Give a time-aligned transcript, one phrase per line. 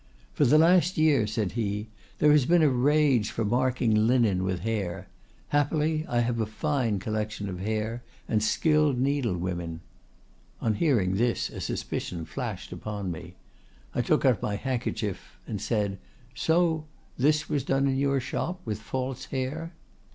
[0.33, 4.61] 'For the last year,' said he, 'there has been a rage for marking linen with
[4.61, 5.07] hair;
[5.49, 12.25] happily I had a fine collection of hair and skilled needlewomen,'—on hearing this a suspicion
[12.25, 13.35] flashed upon me;
[13.93, 15.99] I took out my handkerchief and said,
[16.33, 16.87] 'So
[17.19, 19.71] this was done in your shop, with false hair?